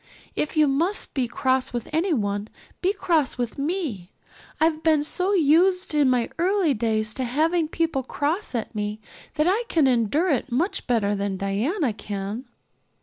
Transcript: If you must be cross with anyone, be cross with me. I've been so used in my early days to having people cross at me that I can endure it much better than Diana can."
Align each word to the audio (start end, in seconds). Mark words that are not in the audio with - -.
If 0.35 0.57
you 0.57 0.67
must 0.67 1.13
be 1.13 1.27
cross 1.27 1.73
with 1.73 1.87
anyone, 1.93 2.47
be 2.81 2.91
cross 2.91 3.37
with 3.37 3.59
me. 3.59 4.09
I've 4.59 4.81
been 4.81 5.03
so 5.03 5.33
used 5.35 5.93
in 5.93 6.09
my 6.09 6.31
early 6.39 6.73
days 6.73 7.13
to 7.13 7.23
having 7.23 7.67
people 7.67 8.01
cross 8.01 8.55
at 8.55 8.73
me 8.73 8.99
that 9.35 9.45
I 9.47 9.61
can 9.67 9.85
endure 9.85 10.31
it 10.31 10.51
much 10.51 10.87
better 10.87 11.13
than 11.13 11.37
Diana 11.37 11.93
can." 11.93 12.45